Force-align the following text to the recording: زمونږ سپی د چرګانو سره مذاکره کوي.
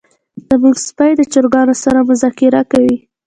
زمونږ 0.49 0.75
سپی 0.87 1.11
د 1.17 1.21
چرګانو 1.33 1.73
سره 1.83 1.99
مذاکره 2.09 2.61
کوي. 2.71 2.95